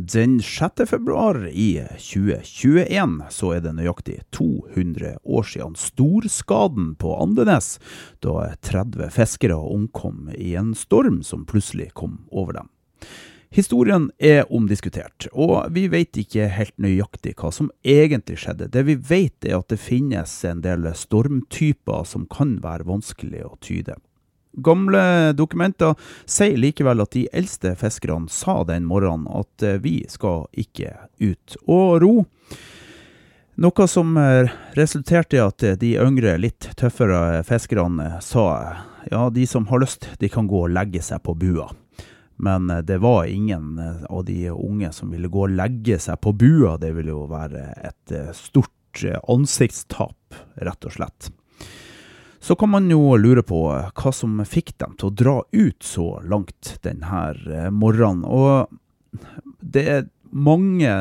[0.00, 0.70] Den 6.
[0.86, 7.80] februar i 2021 så er det nøyaktig 200 år siden storskaden på Andenes,
[8.22, 12.70] da 30 fiskere omkom i en storm som plutselig kom over dem.
[13.50, 18.70] Historien er omdiskutert, og vi vet ikke helt nøyaktig hva som egentlig skjedde.
[18.70, 23.56] Det vi vet er at det finnes en del stormtyper som kan være vanskelig å
[23.58, 23.98] tyde.
[24.52, 25.94] Gamle dokumenter
[26.26, 31.56] sier likevel at de eldste fiskerne sa den morgenen at eh, vi skal ikke ut
[31.66, 32.14] og ro.
[33.58, 38.46] Noe som eh, resulterte i at eh, de yngre, litt tøffere fiskerne sa
[39.10, 41.68] ja, de som har lyst, de kan gå og legge seg på bua.
[42.38, 46.76] Men det var ingen av de unge som ville gå og legge seg på bua.
[46.78, 51.32] Det ville jo være et stort ansiktstap, rett og slett.
[52.40, 56.20] Så kan man jo lure på hva som fikk dem til å dra ut så
[56.28, 58.24] langt denne eh, morgenen.
[58.24, 59.18] Og
[59.60, 60.92] det er mange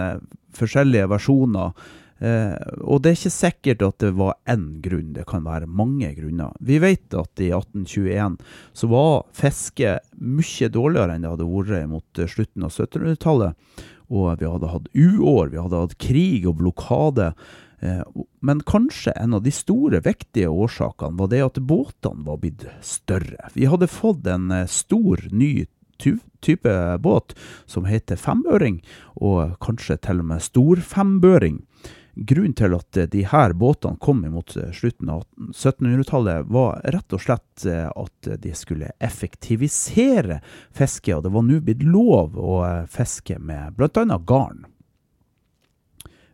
[0.58, 1.75] forskjellige versjoner.
[2.17, 6.09] Eh, og det er ikke sikkert at det var én grunn, det kan være mange
[6.17, 6.55] grunner.
[6.59, 8.39] Vi vet at i 1821
[8.73, 13.85] så var fiske mye dårligere enn det hadde vært mot slutten av 1700-tallet.
[14.08, 17.33] Og vi hadde hatt uår, vi hadde hatt krig og blokade.
[17.80, 18.02] Eh,
[18.39, 23.52] men kanskje en av de store, viktige årsakene var det at båtene var blitt større.
[23.53, 25.67] Vi hadde fått en eh, stor, ny
[25.98, 27.33] type båt
[27.66, 28.81] som heter femøring,
[29.17, 31.64] og kanskje til og med storfembøring.
[32.17, 37.21] Grunnen til at eh, de her båtene kom imot slutten av 1700-tallet, var rett og
[37.21, 40.39] slett at de skulle effektivisere
[40.73, 42.58] fisket, og det var nå blitt lov å
[42.89, 44.17] fiske med bl.a.
[44.26, 44.66] garn.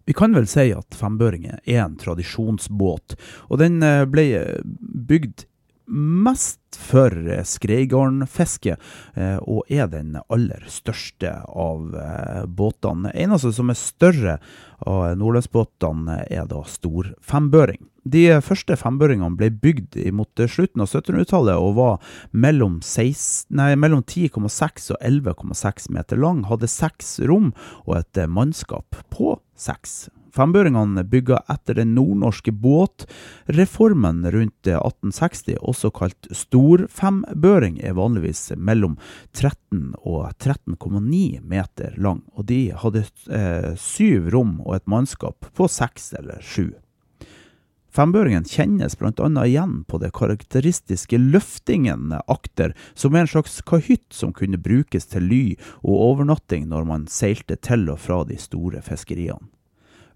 [0.05, 3.15] Vi kan vel si at fembøringen er en tradisjonsbåt,
[3.49, 4.27] og den eh, ble
[4.63, 5.47] bygd
[5.93, 7.11] mest for
[7.45, 8.77] skreigarnfiske,
[9.19, 13.11] eh, og er den aller største av eh, båtene.
[13.13, 14.37] Eneste som er større
[14.83, 17.83] av nordlandsbåtene, er da stor fembøring.
[18.03, 22.01] De første fembøringene ble bygd mot slutten av 1700-tallet og var
[22.35, 27.53] mellom 10,6 og 11,6 meter lang, hadde seks rom
[27.85, 29.95] og et mannskap på seks.
[30.33, 38.97] Fembøringene bygga etter den nordnorske båtreformen rundt 1860, også kalt storfembøring, er vanligvis mellom
[39.37, 45.69] 13 og 13,9 meter lang, og de hadde eh, syv rom og et mannskap på
[45.69, 46.71] seks eller sju.
[47.93, 49.27] Fembøringen kjennes bl.a.
[49.45, 55.27] igjen på det karakteristiske løftingen akter, som er en slags kahytt som kunne brukes til
[55.29, 55.43] ly
[55.83, 59.45] og overnatting når man seilte til og fra de store fiskeriene.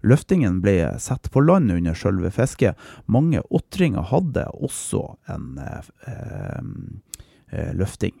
[0.06, 2.78] Løftingen ble satt på land under sjølve fisket.
[3.10, 5.02] Mange åtringer hadde også
[5.34, 5.88] en eh,
[7.50, 8.14] eh, løfting.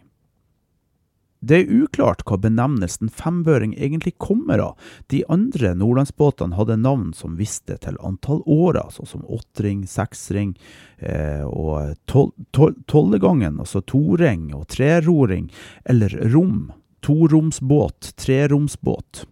[1.40, 4.88] Det er uklart hva benevnelsen fembøring egentlig kommer av.
[5.06, 10.56] De andre nordlandsbåtene hadde navn som viste til antall årer, sånn som åttring, seksring
[10.98, 15.46] eh, og tol tol tollegangen, altså toring og treroring,
[15.86, 16.72] eller rom,
[17.06, 19.26] toromsbåt, treromsbåt.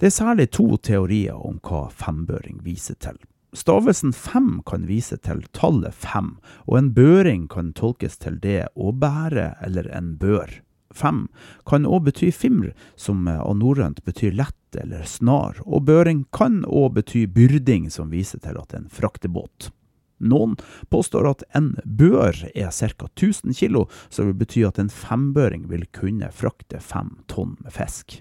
[0.00, 3.20] Det er særlig to teorier om hva fembøring viser til.
[3.52, 8.94] Stavelsen fem kan vise til tallet fem, og en børing kan tolkes til det å
[8.96, 10.62] bære eller en bør.
[10.94, 11.28] Fem
[11.68, 16.96] kan òg bety fimr, som av norrønt betyr lett eller snar, og børing kan òg
[16.98, 19.70] bety byrding, som viser til at det er en fraktebåt.
[20.20, 20.56] Noen
[20.92, 23.06] påstår at en bør er ca.
[23.08, 28.20] 1000 kg, som vil bety at en fembøring vil kunne frakte fem tonn med fisk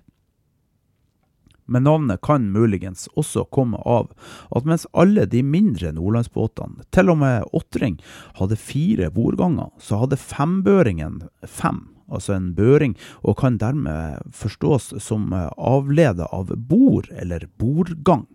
[1.70, 4.10] men navnet kan muligens også komme av
[4.56, 8.00] at mens alle de mindre nordlandsbåtene, til og med åttring,
[8.40, 15.32] hadde fire bordganger, så hadde fembøringen fem, altså en børing, og kan dermed forstås som
[15.34, 18.28] avledet av bord eller bordgang.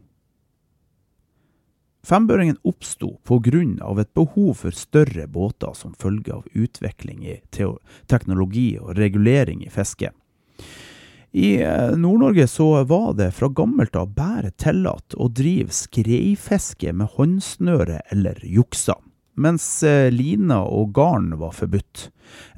[2.04, 4.00] Fembøringen oppsto pga.
[4.00, 7.40] et behov for større båter som følge av utvikling i
[8.06, 10.12] teknologi og regulering i fisket.
[11.32, 17.10] I eh, Nord-Norge så var det fra gammelt av bare tillatt å drive skreifiske med
[17.16, 18.94] håndsnøre eller juksa.
[19.34, 22.08] Mens eh, line og garn var forbudt.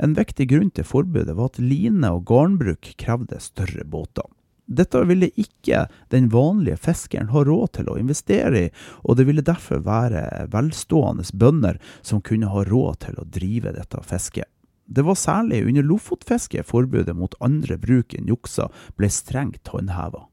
[0.02, 4.26] En viktig grunn til forbudet var at line- og garnbruk krevde større båter.
[4.66, 8.70] Dette ville ikke den vanlige fiskeren ha råd til å investere i,
[9.06, 14.02] og det ville derfor være velstående bønder som kunne ha råd til å drive dette
[14.02, 14.50] fisket.
[14.86, 18.68] Det var særlig under lofotfisket forbudet mot andre bruk enn juksa
[18.98, 20.26] ble strengt håndheva.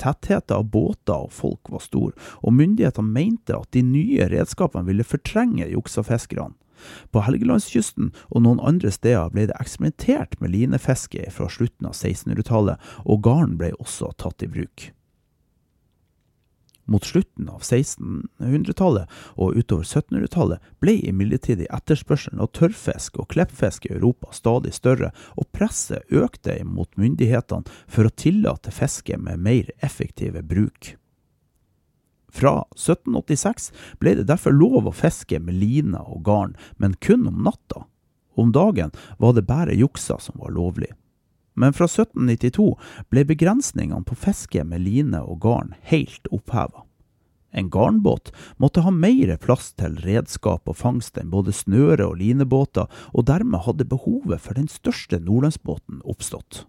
[0.00, 5.06] Tettheten av båter og folk var stor, og myndighetene mente at de nye redskapene ville
[5.06, 6.56] fortrenge juksafiskerne.
[7.12, 12.80] På Helgelandskysten og noen andre steder ble det eksperimentert med linefiske fra slutten av 1600-tallet,
[13.04, 14.88] og garn ble også tatt i bruk.
[16.90, 23.92] Mot slutten av 1600-tallet og utover 1700-tallet ble imidlertid etterspørselen av tørrfisk og kleppfisk i
[23.94, 30.42] Europa stadig større, og presset økte mot myndighetene for å tillate fiske med mer effektive
[30.42, 30.96] bruk.
[32.30, 33.70] Fra 1786
[34.02, 37.86] ble det derfor lov å fiske med line og garn, men kun om natta.
[38.34, 40.90] Om dagen var det bare juksa som var lovlig.
[41.60, 42.68] Men fra 1792
[43.12, 46.86] ble begrensningene på fiske med line og garn helt oppheva.
[47.50, 48.30] En garnbåt
[48.62, 53.66] måtte ha mer plass til redskap og fangst enn både snøre- og linebåter, og dermed
[53.66, 56.64] hadde behovet for den største nordlandsbåten oppstått.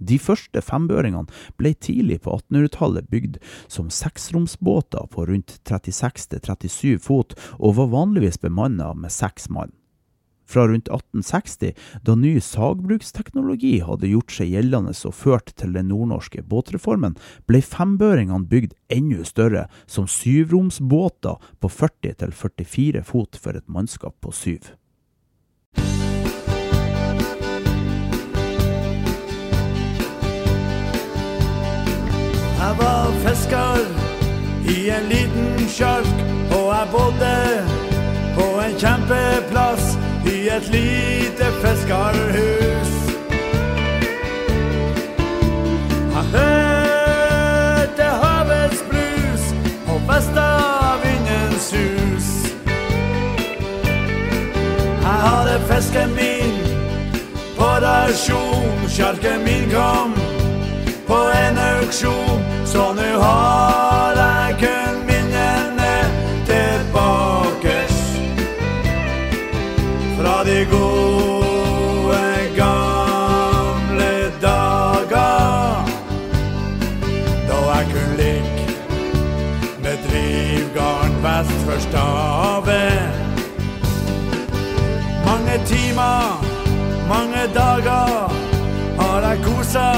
[0.00, 1.28] De første fembøringene
[1.60, 3.36] ble tidlig på 1800-tallet bygd
[3.68, 9.76] som seksromsbåter på rundt 36-37 fot, og var vanligvis bemannet med seks mann.
[10.50, 16.42] Fra rundt 1860, da ny sagbruksteknologi hadde gjort seg gjeldende og ført til den nordnorske
[16.42, 17.14] båtreformen,
[17.46, 24.72] ble fembøringene bygd enda større, som syvromsbåter på 40-44 fot for et mannskap på syv.
[32.60, 33.86] Jeg var fisker
[34.66, 36.14] i en liten sjark,
[36.50, 37.34] og jeg bodde
[38.34, 40.09] på en kjempeplass
[40.56, 42.90] et lite fiskerhus.
[46.14, 49.44] Jeg hørte havets brus
[49.88, 52.28] og vestavindens sus.
[55.02, 56.54] Jeg hadde fisken min
[57.58, 60.14] på rasjon, sjarken min kom
[61.06, 63.89] på en auksjon, så nu har
[81.70, 82.70] vest for.
[85.26, 86.44] Mange timer,
[87.08, 88.32] mange dager
[88.98, 89.90] har jeg kosa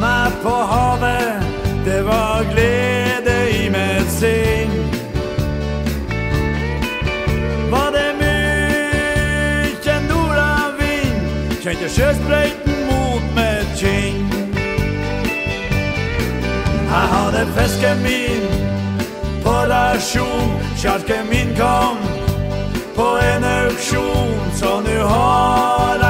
[0.00, 1.42] meg på havet.
[1.84, 4.72] Det var glede i mitt sinn.
[7.72, 11.18] Var det mykje nordavind,
[11.62, 14.24] kjente sjøsprøyten mot mitt kinn.
[16.88, 18.57] Jeg hadde fisken min
[19.58, 21.96] på rasjon, sjarken min kom
[22.96, 26.07] på en auksjon, så nu har jeg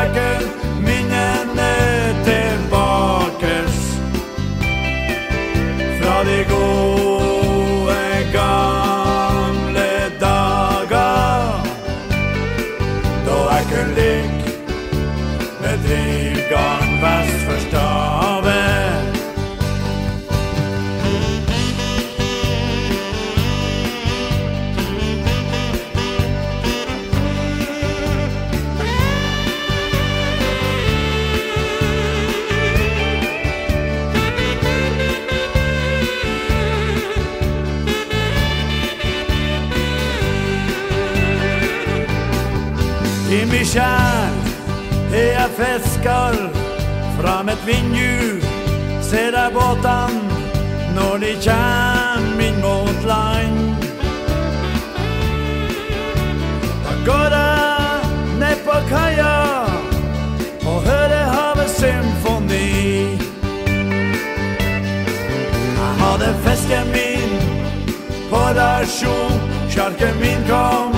[68.79, 70.93] på rasjon, sjarken min kom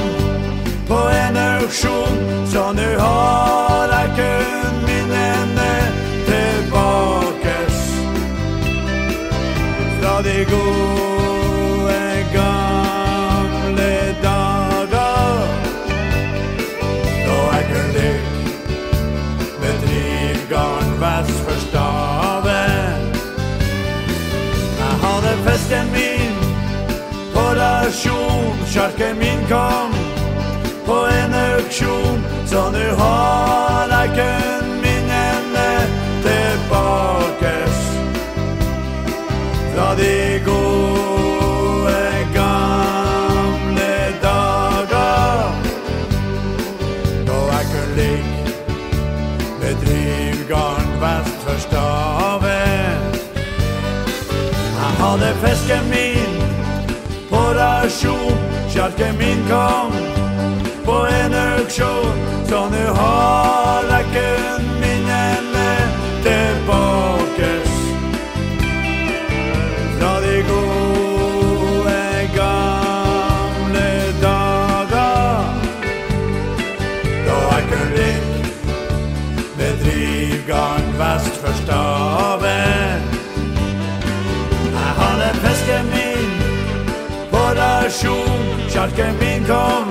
[0.88, 3.49] på en auksjon, så nu har
[28.70, 29.90] hadde min kom
[30.86, 35.70] på sjarken kom auksjon, så nu har jeg kun minnene
[36.22, 37.78] tilbakes
[39.74, 42.02] fra de gode
[42.34, 45.50] gamle dager
[47.26, 48.54] da jeg kunne ligge
[49.60, 53.02] med drivgarn vest for staven.
[54.78, 56.32] Jeg hadde fisken min
[57.30, 59.92] på rasjon, sjarken min kom
[60.84, 63.59] på en auksjon, så nu har
[88.80, 89.89] rasjon, sjarken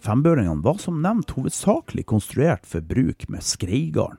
[0.00, 4.16] Fembøringene var som nevnt hovedsakelig konstruert for bruk med skreigarn.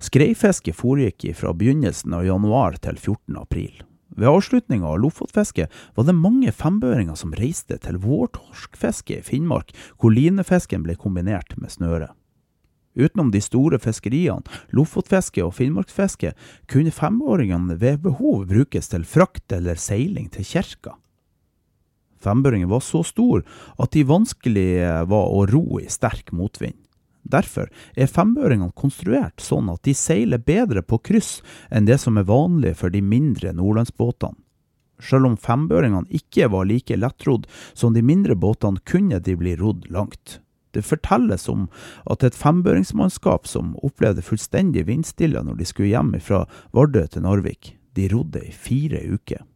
[0.00, 3.36] Skreifiske foregikk fra begynnelsen av januar til 14.
[3.36, 3.82] april.
[4.18, 10.14] Ved avslutninga av lofotfisket var det mange fembøringer som reiste til vårtorskfiske i Finnmark, hvor
[10.16, 12.08] linefisken ble kombinert med snøre.
[12.98, 14.42] Utenom de store fiskeriene,
[14.74, 16.32] lofotfiske og finnmarksfiske,
[16.66, 20.96] kunne femåringene ved behov brukes til frakt eller seiling til kirka.
[22.22, 23.44] Fembøringen var så stor
[23.78, 24.70] at de vanskelig
[25.10, 26.76] var å ro i sterk motvind.
[27.28, 31.38] Derfor er fembøringene konstruert sånn at de seiler bedre på kryss
[31.70, 34.38] enn det som er vanlig for de mindre nordlandsbåtene.
[34.98, 39.86] Selv om fembøringene ikke var like lettrodd som de mindre båtene, kunne de bli rodd
[39.94, 40.40] langt.
[40.74, 41.68] Det fortelles om
[42.10, 46.44] at et fembøringsmannskap som opplevde fullstendig vindstille når de skulle hjem fra
[46.74, 49.46] Vardø til Narvik, de rodde i fire uker.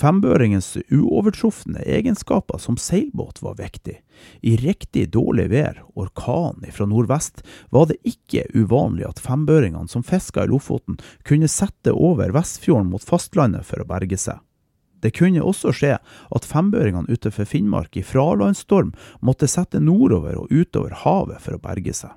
[0.00, 3.98] Fembøringens uovertrufne egenskaper som seilbåt var viktig.
[4.40, 10.46] I riktig dårlig vær, orkan fra nordvest, var det ikke uvanlig at fembøringene som fiska
[10.46, 10.96] i Lofoten,
[11.28, 14.40] kunne sette over Vestfjorden mot fastlandet for å berge seg.
[15.04, 20.96] Det kunne også skje at fembøringene utenfor Finnmark i fralandsstorm måtte sette nordover og utover
[21.04, 22.16] havet for å berge seg.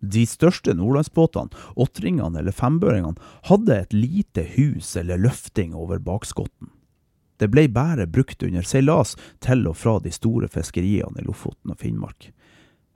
[0.00, 6.72] De største nordlandsbåtene, åttringene eller fembøringene, hadde et lite hus eller løfting over bakskotten.
[7.40, 11.80] Det ble bare brukt under seilas til og fra de store fiskeriene i Lofoten og
[11.80, 12.30] Finnmark.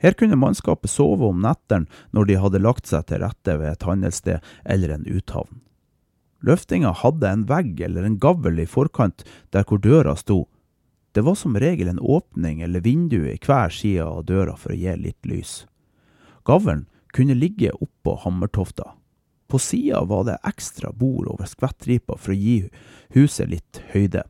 [0.05, 3.87] Her kunne mannskapet sove om nettene når de hadde lagt seg til rette ved et
[3.89, 5.63] handelssted eller en uthavn.
[6.45, 9.25] Løftinga hadde en vegg eller en gavl i forkant
[9.57, 10.43] der hvor døra sto.
[11.17, 14.77] Det var som regel en åpning eller vindu i hver side av døra for å
[14.77, 15.63] gi litt lys.
[16.45, 16.85] Gavlen
[17.15, 18.93] kunne ligge oppå hammertofta.
[19.47, 22.57] På sida var det ekstra bord over skvettripa for å gi
[23.15, 24.25] huset litt høyde.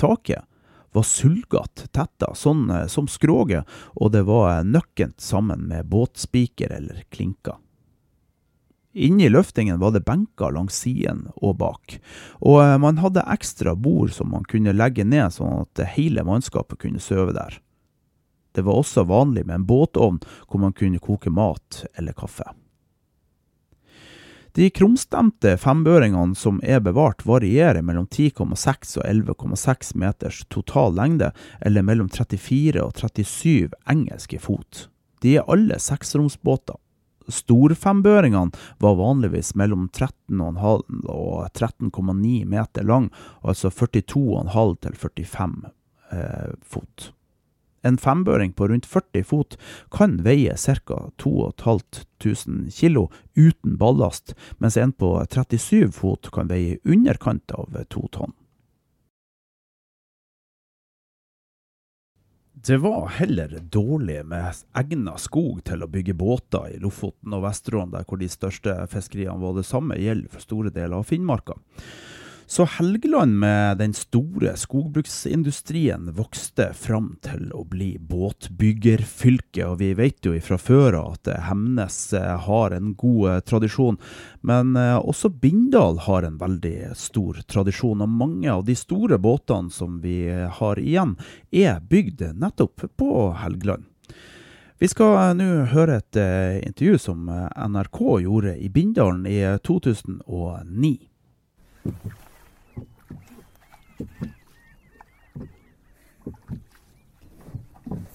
[0.00, 0.46] Taket
[0.90, 7.60] var sulgatt tetta, sånn som skroget, og det var nøkkent sammen med båtspiker eller klinker.
[8.92, 12.00] Inni løftingen var det benker langs siden og bak,
[12.42, 17.02] og man hadde ekstra bord som man kunne legge ned sånn at hele mannskapet kunne
[17.02, 17.60] sove der.
[18.60, 22.44] Det var også vanlig med en båtovn hvor man kunne koke mat eller kaffe.
[24.52, 31.30] De krumstemte fembøringene som er bevart, varierer mellom 10,6 og 11,6 meters total lengde,
[31.64, 34.88] eller mellom 34 og 37 engelske fot.
[35.24, 36.76] De er alle seksromsbåter.
[37.32, 38.52] Storfembøringene
[38.84, 43.08] var vanligvis mellom 13,5 og 13,9 meter lang,
[43.40, 45.72] altså 42,5 til 45
[46.12, 47.08] eh, fot.
[47.82, 49.56] En fembøring på rundt 40 fot
[49.90, 50.98] kan veie ca.
[51.16, 58.06] 2500 kilo uten ballast, mens en på 37 fot kan veie i underkant av to
[58.12, 58.36] tonn.
[62.62, 67.94] Det var heller dårlig med egna skog til å bygge båter i Lofoten og Vesterålen,
[67.94, 71.56] der hvor de største fiskeriene var det samme, gjelder for store deler av Finnmarka.
[72.50, 80.26] Så Helgeland med den store skogbruksindustrien vokste fram til å bli båtbyggerfylke, og vi vet
[80.26, 81.98] jo fra før at Hemnes
[82.46, 84.00] har en god tradisjon,
[84.42, 90.00] men også Bindal har en veldig stor tradisjon, og mange av de store båtene som
[90.02, 90.26] vi
[90.58, 91.14] har igjen,
[91.54, 93.12] er bygd nettopp på
[93.44, 93.86] Helgeland.
[94.82, 96.18] Vi skal nå høre et
[96.66, 100.96] intervju som NRK gjorde i Bindalen i 2009.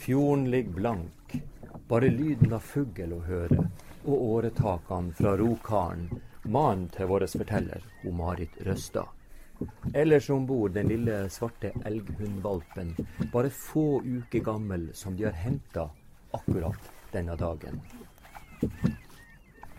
[0.05, 1.35] Fjorden ligger blank,
[1.87, 3.65] bare lyden av fugl å høre,
[4.05, 6.07] og åretakene fra rokaren,
[6.45, 7.81] mannen til vår forteller,
[8.13, 9.09] Marit Røstad.
[9.93, 12.93] Ellers om bord den lille svarte elghundvalpen,
[13.33, 15.87] bare få uker gammel, som de har henta
[16.35, 17.81] akkurat denne dagen.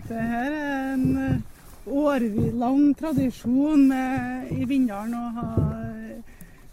[0.06, 1.42] Det her er en
[1.86, 5.85] årlig lang tradisjon med, i Bindalen å ha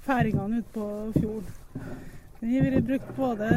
[0.04, 1.54] færingene ute på fjorden.
[2.42, 3.50] Den har vært brukt både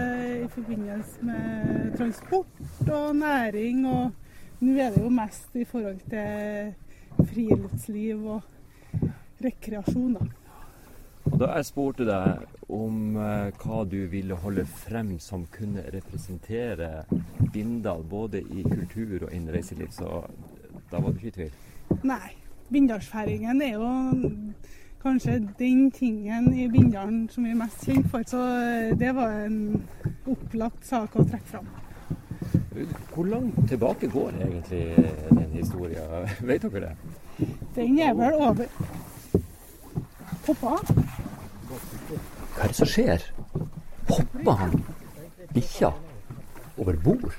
[0.45, 6.75] i forbindelse med transport og næring, og nå er det jo mest i forhold til
[7.33, 8.43] friluftsliv og
[9.43, 10.15] rekreasjon.
[10.21, 10.29] da.
[11.27, 17.05] Og da jeg spurte deg om eh, hva du ville holde frem som kunne representere
[17.53, 20.23] Bindal både i kultur og innen reiseliv, så
[20.93, 21.63] da var du ikke i tvil?
[22.07, 22.37] Nei.
[22.67, 23.91] Bindalsfæringen er jo
[25.07, 28.25] kanskje den tingen i Bindalen som vi er mest kjent for.
[28.27, 29.59] Så eh, det var en
[30.27, 31.69] opplagt sak å trekke fram.
[33.15, 34.83] Hvor langt tilbake går egentlig
[35.31, 36.27] den historien?
[36.51, 36.95] Vet dere det?
[37.77, 38.67] Den er vel over
[40.47, 41.07] Hoppa han?
[41.67, 43.25] Hva er det som skjer?
[44.11, 44.77] Hopper han
[45.55, 45.91] bikkja
[46.79, 47.33] over bord?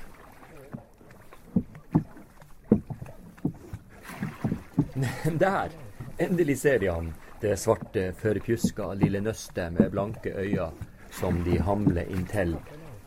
[5.44, 5.68] Der!
[6.18, 10.70] Endelig ser de han det svarte, førpjuska lille nøstet med blanke øyne
[11.10, 12.56] som de hamler inntil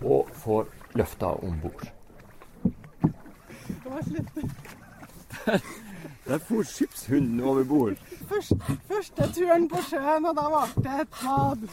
[0.02, 1.86] og får løfta om bord.
[5.46, 5.60] Der,
[6.28, 7.94] der for skipshunden over bord.
[8.30, 8.54] Først,
[8.88, 11.64] første turen på sjøen, og da ble det et bad.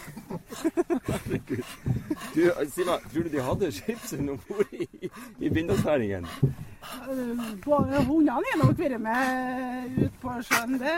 [1.08, 1.74] Herregud.
[2.34, 2.40] Du,
[2.74, 6.26] Sima, tror du de hadde skipshund om bord i, i Bindalsfæringen?
[7.66, 10.96] Hundene har nok vært med ut på sjøen, det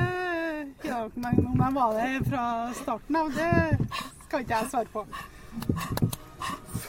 [1.04, 2.44] om jeg var det fra
[2.82, 3.52] starten av, det
[4.26, 5.06] skal ikke jeg svare på.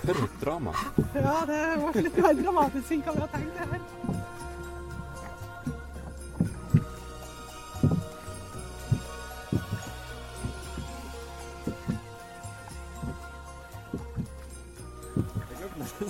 [0.01, 0.73] For et drama.
[1.15, 3.53] Ja, det ble litt mer dramatisk enn hva vi hadde tenkt.
[3.57, 4.19] det her.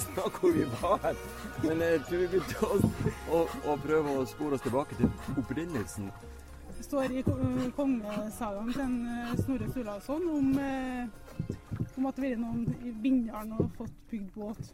[0.02, 1.16] snakk hvor vi var.
[1.64, 2.78] Men jeg tror vi begynte å,
[3.38, 5.10] å, å prøve å spore oss tilbake til
[5.42, 6.12] opprinnelsen.
[6.82, 7.22] Står i
[7.76, 8.96] kongesagaen til en
[9.38, 11.08] Snorre Sturlason om, eh,
[11.98, 14.72] om at det har vært noen i Bindalen og fått bygd båt.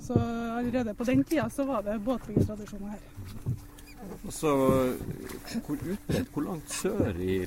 [0.00, 0.18] Så
[0.58, 2.98] allerede på den tida så var det båtbyggertradisjoner her.
[4.28, 4.50] Så
[5.66, 7.38] hvor utbredt, hvor langt sør i,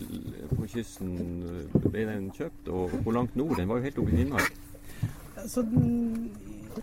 [0.55, 1.17] på kysten
[1.91, 3.57] ble den kjøpt, og hvor langt nord?
[3.57, 4.53] Den var jo helt oppe i Finnmark.
[5.47, 5.63] Så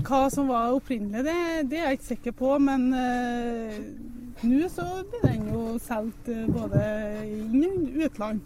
[0.05, 2.59] hva som var opprinnelig, det, det, er jeg ikke sikker på.
[2.59, 2.92] Men
[4.42, 6.83] nå så blir den jo solgt uh, både
[7.31, 8.40] inn og utland.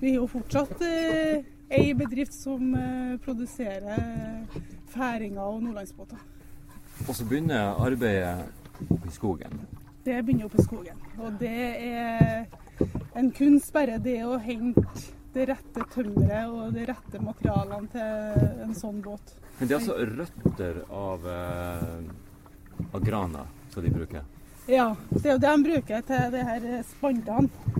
[0.00, 4.44] Vi er jo fortsatt eh, ei bedrift som eh, produserer
[4.92, 6.20] færinger og nordlandsbåter.
[7.08, 8.46] Og så begynner arbeidet
[8.90, 9.58] oppe i skogen?
[10.04, 11.00] Det begynner oppe i skogen.
[11.18, 12.46] Og det er
[13.16, 14.84] en kunst bare det å hente
[15.36, 19.34] det rette tømmeret og de rette materialene til en sånn båt.
[19.58, 24.24] Men det er altså røtter av, eh, av grana som de bruker?
[24.66, 27.74] Ja, det er jo det de bruker til de her spantene.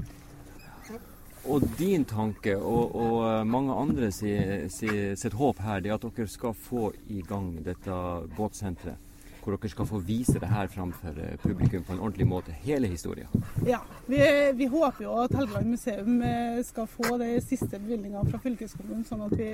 [1.47, 4.33] Og din tanke og, og mange andre si,
[4.71, 7.99] si, sitt håp her, det er at dere skal få i gang dette
[8.35, 9.03] båtsenteret?
[9.47, 12.89] hvor dere skal få vise det her framfor eh, publikum på en ordentlig måte, hele
[12.91, 13.29] historien?
[13.67, 14.19] Ja, vi,
[14.59, 19.23] vi håper jo at Helgeland museum eh, skal få de siste bevilgningene fra fylkeskommunen, sånn
[19.29, 19.53] at vi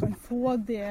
[0.00, 0.90] kan få det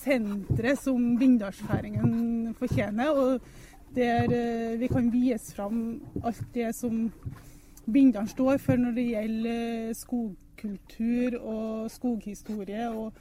[0.00, 3.12] senteret som Bindalsfæringen fortjener.
[3.12, 7.08] Og der eh, vi kan vise fram alt det som
[7.90, 12.90] bindene står for når det gjelder skogkultur og skoghistorie.
[12.90, 13.12] og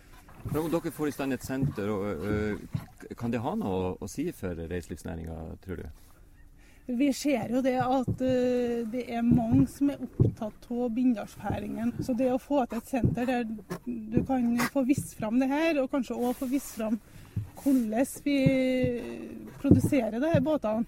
[0.56, 2.56] om dere får i stand et senter, uh,
[3.20, 5.90] kan det ha noe å si for reiselivsnæringa, tror du?
[6.96, 8.22] Vi ser jo det at
[8.90, 11.92] det er mange som er opptatt av Bindalsfæringen.
[12.00, 13.44] Så det å få til et senter der
[13.84, 16.98] du kan få vist fram det her, og kanskje òg få vist fram
[17.64, 18.40] hvordan vi
[19.62, 20.86] produserer her båtene,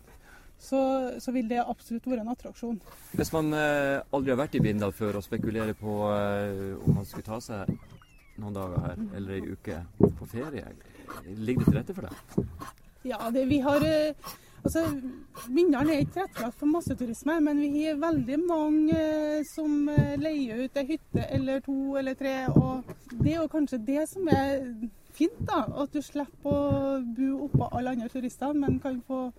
[0.62, 0.82] så,
[1.18, 2.76] så, vil det absolutt være en attraksjon.
[3.18, 7.26] Hvis man eh, aldri har vært i Bindal før og spekulerer på om man skulle
[7.26, 7.72] ta seg
[8.42, 9.82] noen dager her, eller ei uke
[10.20, 10.70] på ferie.
[11.38, 12.46] Ligger det til rette for det?
[13.10, 14.32] Ja, det, vi har eh,
[14.62, 14.84] Altså,
[15.50, 20.68] Bindal er ikke tilrettelagt for masseturisme, men vi har veldig mange eh, som eh, leier
[20.68, 22.36] ut ei hytte eller to eller tre.
[22.54, 22.92] Og
[23.24, 24.62] det er jo kanskje det som er
[25.16, 25.40] fint.
[25.48, 29.32] da, At du slipper å bo oppå alle andre turister, men kan få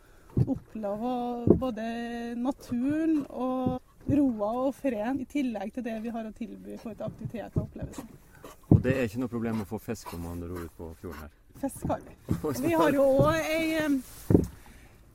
[0.48, 1.84] oppleve både
[2.40, 7.60] naturen og roa og freden, i tillegg til det vi har å tilby for aktiviteter
[7.60, 8.08] og opplevelser.
[8.72, 11.22] Og det er ikke noe problem å få fisk om man ror ut på fjorden
[11.22, 11.30] her?
[11.62, 12.16] Fisk har vi.
[12.66, 13.36] Vi har jo òg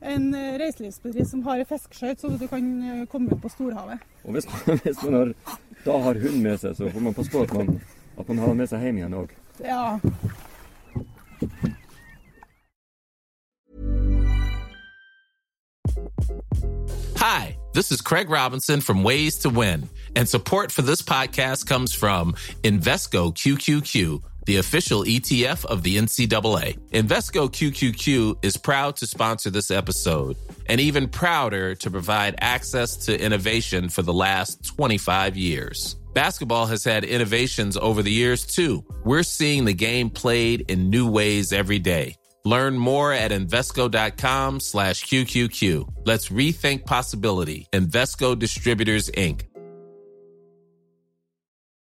[0.00, 0.28] en
[0.62, 4.04] reiselivsbedrift som har ei fiskeskøyt, så du kan eh, komme ut på storhavet.
[4.24, 5.32] Og hvis man, hvis man har,
[5.84, 7.80] da har hund med seg, så får man passe på at man,
[8.14, 9.34] at man har med seg hjem igjen òg.
[9.66, 9.98] Ja.
[17.16, 21.92] Hi, this is Craig Robinson from Ways to Win, and support for this podcast comes
[21.92, 26.78] from Invesco QQQ, the official ETF of the NCAA.
[26.90, 33.20] Invesco QQQ is proud to sponsor this episode and even prouder to provide access to
[33.20, 35.97] innovation for the last 25 years.
[36.18, 38.84] Basketball has had innovations over the years too.
[39.04, 42.16] We're seeing the game played in new ways every day.
[42.44, 45.88] Learn more at Invesco.com slash QQQ.
[46.06, 47.68] Let's rethink possibility.
[47.72, 49.42] Invesco Distributors, Inc.